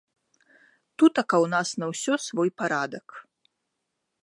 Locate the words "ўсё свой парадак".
1.91-3.07